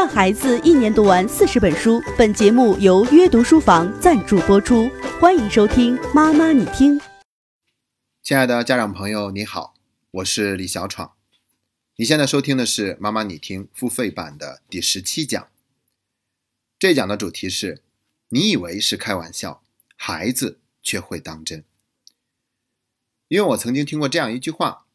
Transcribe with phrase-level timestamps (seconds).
[0.00, 2.02] 让孩子一年读完四十本书。
[2.16, 4.88] 本节目由约读书房赞助播出，
[5.20, 6.98] 欢迎收听《妈妈你听》。
[8.22, 9.74] 亲爱的家长朋友，你好，
[10.12, 11.12] 我是李小闯。
[11.96, 15.48] 你现在收听的是《妈妈你听》付费版的第十七讲。
[16.78, 17.82] 这讲的主题是：
[18.30, 19.62] 你以为是开玩笑，
[19.96, 21.62] 孩子却会当真。
[23.28, 24.86] 因为我曾经听过这样一句话，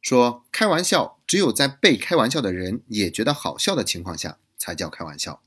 [0.00, 5.40] 说开玩笑只有在被开玩笑的人也觉得好笑的情况下才叫开玩笑。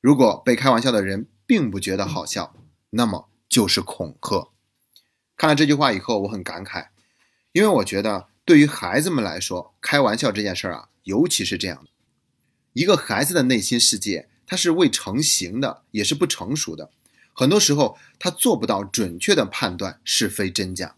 [0.00, 2.56] 如果被开玩笑的人并不觉得好笑，
[2.90, 4.50] 那么就是恐吓。
[5.36, 6.88] 看了这句话以后，我很感慨，
[7.52, 11.90] 因为我觉得对于孩子们来说，开玩笑这件事儿啊，尤其是这样的，
[12.72, 16.90] 一个孩子的内心世界，他是未成型的，也是不成熟的，
[17.32, 20.96] 很多时候他做不到准确的判断是非真假。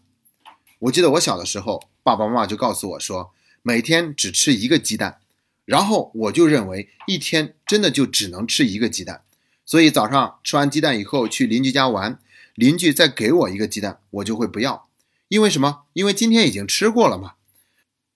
[0.79, 3.31] 我记得我小的时候，爸爸妈妈就告诉我说，
[3.67, 5.19] 每天只吃一个鸡蛋，
[5.65, 9.23] 然后我就认为一天真的就只能吃一个鸡蛋，
[9.65, 12.17] 所以早上吃完鸡蛋以后去邻居家玩。
[12.55, 14.87] 邻居再给我一个鸡蛋，我就会不要，
[15.27, 15.81] 因为什么？
[15.91, 17.33] 因为今天已经吃过了嘛。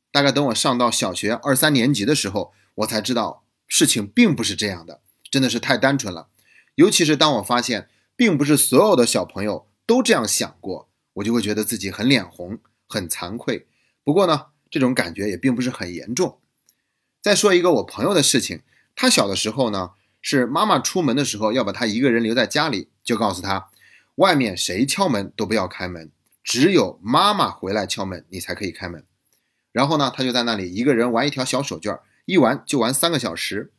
[0.10, 6.30] 大概等我上到小学二三年级的时候，我才知道事情并不是这样的，真的是太单纯了。
[6.76, 13.68] 尤其是当我发现，并不是所有的小朋友都这样想过，我就会觉得自己很脸红，很惭愧。
[14.04, 16.40] 不过呢，这种感觉也并不是很严重。
[17.22, 18.62] 再说一个我朋友的事情，
[18.96, 19.92] 他小的时候呢，
[20.22, 23.68] 是妈妈出门的时候要把他一个人留在家里，就告诉他。
[24.16, 26.10] 外面谁敲门都不要开门，
[26.44, 29.04] 只有妈妈回来敲门，你才可以开门。
[29.72, 33.72] 然后呢，他就在那里一个人玩一条小手绢，一玩就玩三个小时。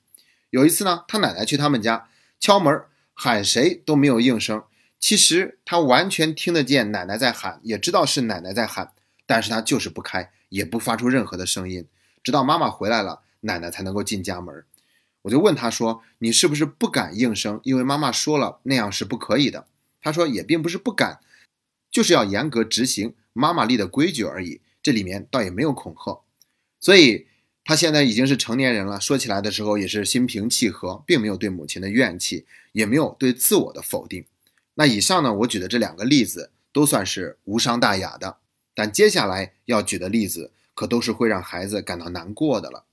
[0.50, 2.08] 有一次呢，他奶奶去他们家
[2.40, 4.62] 敲门，喊谁都没有应声。
[4.98, 8.92] 其实他完全听得见奶奶在喊，也知道是奶奶在喊，
[9.26, 11.86] 但是他就是不开，也不发出任何的声音，
[12.22, 14.64] 直到妈妈回来了，奶奶才能够进家门。
[15.22, 17.58] 我就问他说：“你是不是不敢应声？
[17.64, 19.66] 因为妈妈说了那样是不可以的。”
[20.02, 21.20] 他说也并不是不敢，
[21.90, 24.60] 就是要严格执行妈妈立的规矩而已。
[24.82, 26.22] 这里面倒也没有恐吓，
[26.80, 27.26] 所以
[27.64, 29.00] 他现在已经是成年人了。
[29.00, 34.26] 说起来的时候也是心平气和，并没有对母亲的怨气，也没有对自我的否定。
[34.74, 38.38] 那以上呢，我举的这两个例子都算是无伤大雅的，
[38.74, 42.84] 但接下来要举的例子可都是会让孩子感到难过的了。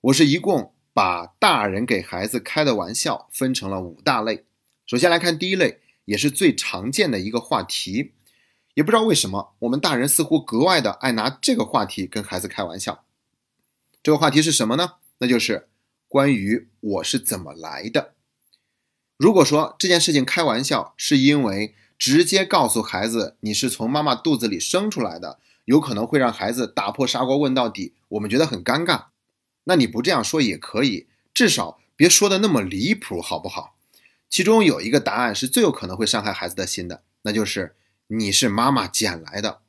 [0.00, 4.44] 我是一共把大人给孩子开的玩笑分成了五大类。
[4.86, 5.80] 首先来看第一类。
[6.08, 8.12] 也是最常见的一个话题，
[8.72, 13.04] 也不知道为什么，我们大人似乎格外的爱拿这个话题跟孩子开玩笑。
[14.02, 14.94] 这个话题是什么呢？
[15.18, 15.68] 那就是
[16.08, 18.14] 关于我是怎么来的。
[19.18, 29.06] 如果说这件事情开玩笑，是因为直接告诉孩子你是从妈妈肚子里生出来的，有可能会让孩子打破砂锅问到底，我们觉得很尴尬。
[29.64, 33.74] 那你不这样说也可以，至少别说的那么离谱，好不好？
[34.30, 37.74] 其中有一个答案是最有可能会伤害孩子的心的，那就是
[38.06, 39.60] 你是妈妈捡来的。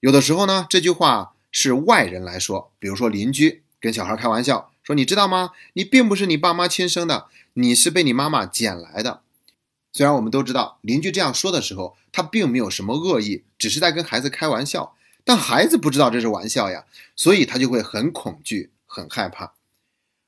[0.00, 5.50] 有的时候呢，这句话是外人来说，比如说邻居跟小孩开玩笑说：“你知道吗？
[5.74, 9.20] 你并不是你爸妈亲生的，你是被你妈妈捡来的。”
[9.92, 16.84] 虽然我们都知道邻居这样说的时候，他并没有什么恶意，只是在跟孩子开玩笑，但孩子不知道这是玩笑呀，
[17.16, 19.54] 所以他就会很恐惧、很害怕。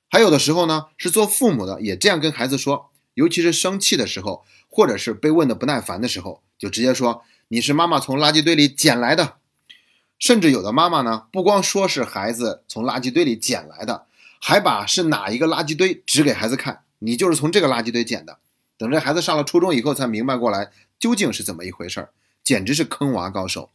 [0.08, 2.90] 还有的时候呢，是做父母的也这样跟孩子说。
[3.14, 9.34] 尤其是生气的时候，或者是被问的不耐烦的时候，就直接说你是妈妈从垃圾堆里捡来的。
[10.18, 14.06] 甚至有的妈妈呢，不光说是孩子从垃圾堆里捡来的，
[14.40, 18.38] 还把是哪一个垃圾堆指给孩子看，你就是从这个垃圾堆捡的。
[18.76, 22.10] 等这孩子上了初中以后，才明白过来究竟是怎么一回事儿，
[22.42, 23.70] 简直是坑娃高手。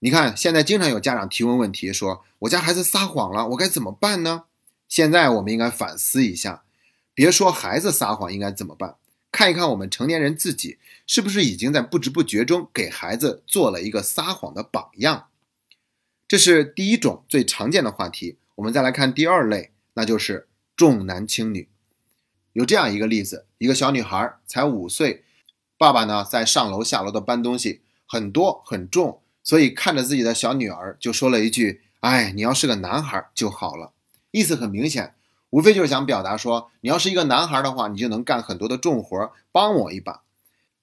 [0.00, 4.44] 你看，现在经常有家长提问问题，说我家孩子撒谎了，我该怎么办呢？
[4.88, 6.64] 现在我们应该反思一下。
[7.12, 8.96] 别说孩子撒谎应该怎么办，
[9.30, 15.28] 看一看我们成年人自己是不是已经在不知不觉中给孩子做了一个撒谎的榜样。
[16.26, 18.38] 这是第一种最常见的话题。
[18.56, 21.68] 我们再来看第二类，那就是重男轻女。
[22.52, 25.24] 有这样一个例子：一个小女孩才五岁，
[25.78, 33.92] 爸爸呢在上楼下楼的搬东西，很多很重，所以看着自己的小女儿就说了一句：“哎，你要是个男孩就好了。”
[34.32, 35.14] 意思很明显。
[35.50, 40.22] 无非就是想表达说，你要是一个男孩的话，你就能干很多的重活，帮我一把。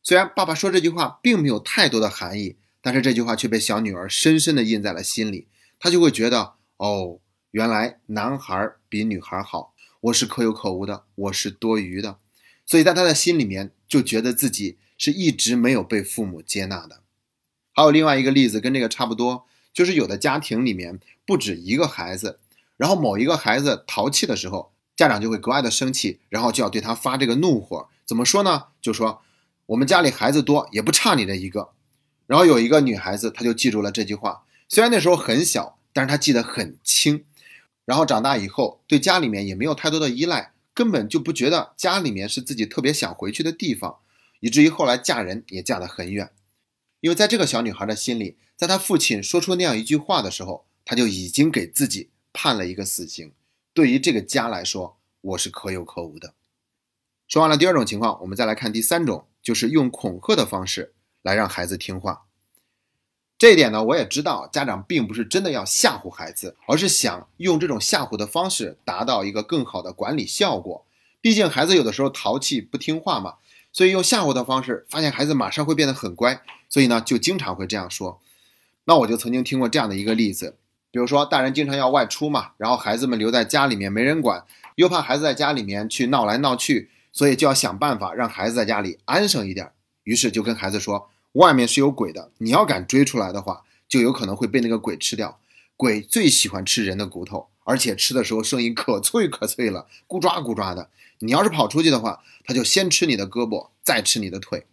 [0.03, 5.47] 虽然爸爸说这句话并没有太多的含义，但是这句话却被小女儿深深的印在了心里。
[5.79, 7.19] 她就会觉得，哦，
[7.51, 12.17] 原来男孩比女孩好，我是可有可无的，我是多余的。
[12.65, 17.01] 所以在他的心里面，就觉得自己是一直没有被父母接纳的。
[17.73, 22.39] 还有另外一个例子跟这个差不多，就是有的家庭里面不止一个孩子。
[22.75, 27.87] 然后某一个孩子淘气的时候，家长就会格外的生气，然后就要对他发这个怒火。
[28.05, 28.65] 怎么说呢？
[28.81, 29.21] 就说
[29.67, 31.69] 我们家里孩子多，也不差你的一个。
[32.25, 34.43] 然后有一个女孩子，她就记住了这句话。
[34.67, 37.23] 虽然那时候很小，但是她记得很清。
[37.87, 43.99] 然后长大以后，对家里面也没有太多的依赖，根本就不觉得家里面是自己特别想回去的地方，
[44.41, 46.33] 以至于后来嫁人也嫁得很远。
[46.99, 53.31] 因为在这个小女孩的心里，在她父亲说出那样一句话的时候，她就已经给自己判了一个死刑。
[53.73, 56.33] 对于这个家来说，我是可有可无的。
[57.25, 62.26] 说完了第二种情况，我们再来看第三种，就是用恐吓的方式来让孩子听话。
[63.37, 70.83] 这一点呢，我也知道，家长并不是真的要吓唬孩子，而是想用这种吓唬的方式达到一个更好的管理效果。
[71.21, 73.35] 毕竟孩子有的时候淘气不听话嘛，
[73.71, 78.19] 所以用吓唬的方式，发现孩子马上会变得很乖，所以呢，就经常会这样说。
[78.85, 80.55] 那我就曾经听过这样的一个例子。
[80.89, 84.43] 比如说，大人经常要外出嘛，然后孩子们留在家里面没人管，
[84.75, 89.69] 又怕孩子在家里面去闹来闹去，所以就要想办法让孩子在家里安生一点。
[90.05, 95.39] 于是就跟孩子说，外面是有鬼的，你要敢追出来的话，就有可能会被那个鬼吃掉。
[95.75, 100.89] 鬼最喜欢吃人的骨头，而且吃的时候声音可脆可脆了，咕抓咕抓的。
[101.19, 104.65] 你要是跑出去的话，他就先吃你的胳膊，再吃你的腿。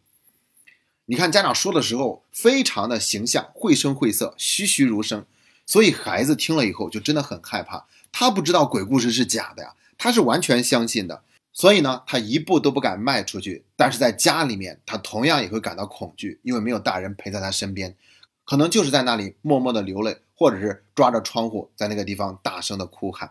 [1.04, 5.26] 你看家长说的时候，非常的形象，绘声绘色，栩栩如生。
[5.66, 11.22] 所以孩子听了以后就真的很害怕，他不知道鬼故事是假的呀，他是完全相信的。
[11.56, 13.64] 所以呢，他一步都不敢迈出去。
[13.76, 17.96] 但是在家里面，他同样也会感到恐惧，因为没有大人陪在他身边，
[18.44, 23.30] 可能就是在那里默默的流泪，或者是抓着窗户在那个地方大声的哭喊。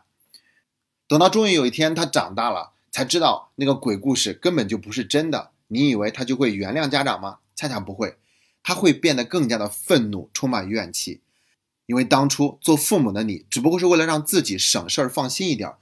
[1.05, 5.51] 等到终于有一天他长大了，才知道那个鬼故事根本就不是真的。
[5.67, 7.39] 你以为他就会原谅家长吗？
[7.55, 8.17] 恰恰不会，
[8.63, 11.19] 他会变得更加的愤怒，充满怨气。
[11.85, 15.73] 因为当初做父母的你，只不过是为了让自己省事儿、放心一点，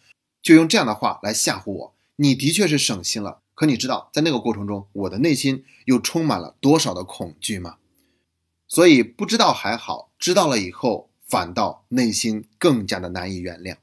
[0.42, 1.94] 就用这样的话来吓唬我。
[2.22, 7.78] 你的确是省心了，可你知道，在那个过程中，我的内心又充满了多少的恐惧吗？
[8.68, 13.78] 所以不知道还好，知道了以后，反倒内心更加的难以原谅。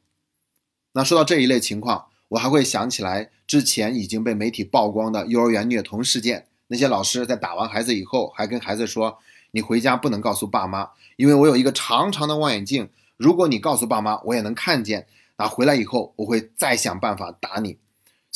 [0.92, 9.18] 那说到这一类情况，我还会想起来之前已经被媒体曝光的幼儿园虐童事件，那些老师在打完孩子以后，还跟孩子说。
[9.50, 12.90] 你回家不能告诉爸妈，因为我有一个长长的望远镜。
[13.16, 15.06] 如果你告诉爸妈，我也能看见。
[15.38, 17.78] 那回来以后，我会再想办法打你。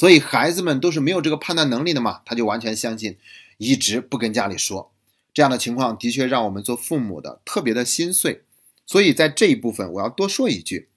[0.02, 3.18] 所以孩子们都是没有这个判断能力的嘛，他就完全相信，
[3.58, 4.92] 一直不跟家里说。
[5.32, 8.42] 这样的情况的确让我们做父母的特别的心碎。
[8.84, 10.88] 所以在这一部分，我要多说一句：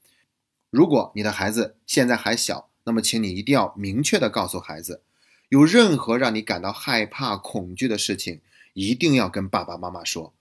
[0.72, 5.04] 如果你的孩子现在还小，那么请你一定要明确的告诉孩子，
[5.50, 8.42] 有任何让你感到害怕、恐惧的事情。
[8.74, 10.34] 一定要跟爸爸妈妈说，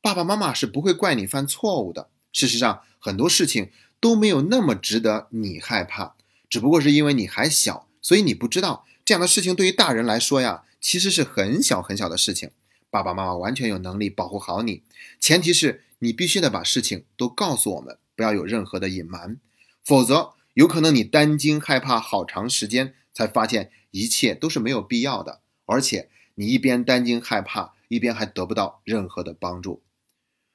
[0.00, 2.08] 爸爸妈妈是不会怪你犯错误的。
[2.32, 3.70] 事实上，很多事情
[4.00, 6.14] 都没有那么值得你害怕，
[6.48, 12.52] 只不过是因为你还小，所以你不知道这样的事情对于大人来说呀，其实是很小很小的事情。
[12.88, 14.84] 爸爸妈妈完全有能力保护好你，
[15.18, 19.40] 前提是你必须得把事情都告诉我们，不要有任何的隐瞒，
[19.84, 27.74] 否则有可能你担惊害怕好长时间，才发现一切都是没有必要的，而且你一边担惊害怕。
[27.88, 29.80] 一边还得不到任何的帮助，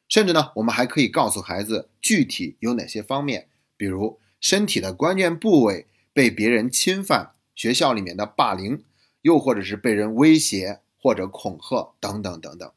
[0.10, 7.32] 甚至呢，我们还可以告诉孩子具体有哪些方面，比如身体的关键部位被别人侵犯、
[7.62, 8.84] 学校里面的霸凌，
[9.22, 12.72] 又或者是被人威胁或者恐吓等等等等，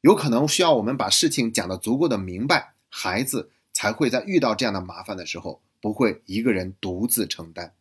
[0.00, 7.74] 有可能需要我们把事情讲得足够的明白，孩子才会在遇到这样的麻烦的时候，不会一个人独自承担。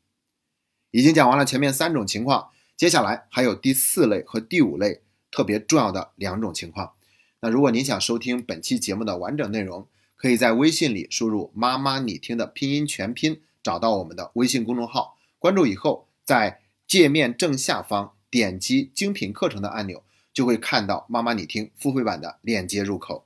[0.92, 5.02] 已经讲完了前面三种情况，接下来还有第四类和第五类。
[5.32, 6.92] 特别重要的两种情况。
[7.40, 9.88] 那如果您想收听本期节目的完整内容，
[10.18, 23.26] 可以在微信里输入“妈妈你听”的拼音全拼，找到我们的微信公众号，关注以后，在界面正下方点击精品课程的按钮，就会看到“妈妈你听”付费版的链接入口。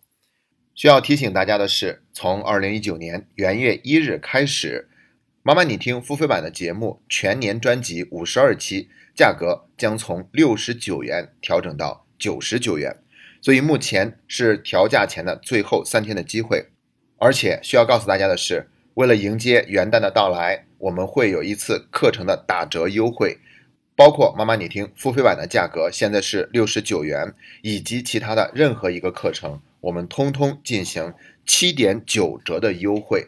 [0.74, 4.88] 需要提醒大家的是，从二零一九年元月一日开始
[5.44, 8.88] ，“妈妈你听”付费版的节目全年专辑五十二期。
[9.14, 13.04] 价格将从六十九元调整到九十九元，
[13.42, 16.70] 所以目前是调价前的最后三天的机会。
[17.18, 23.40] 而且需要告诉大家的是，为了迎接元旦的到来，我们会有一次课程的打折优惠，
[23.96, 31.14] 包括妈妈你听付费版的价格现在是六十九元，以及其他的任何一个课程，我们通通进行
[31.46, 33.28] 七点九折的优惠。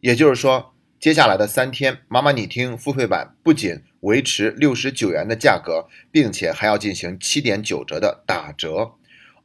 [0.00, 8.92] 也就是说，接下来的三天，妈妈你听付费版不仅维持六十九元的价格，并且还要进行七点九折的打折，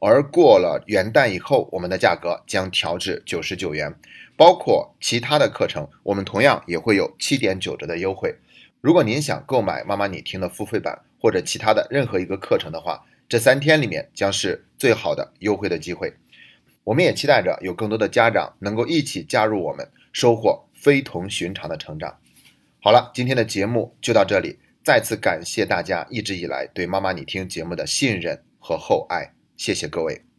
[0.00, 3.94] 而过了元旦以后，我们的价格将调至九十九元，
[4.42, 8.34] 包括其他的课程，我们同样也会有七点九折的优惠。
[8.80, 16.12] 如果您想购买妈妈你听的付费版或者其他的任何一个课程的话，这三天里面将是最好的优惠的机会。
[16.82, 22.18] 我们也期待着有更多的家长能够一起加入我们，收获非同寻常的成长。
[22.80, 30.31] 好了，今天的节目就到这里，再次感谢大家一直以来对妈妈你听节目的信任和厚爱，谢谢各位。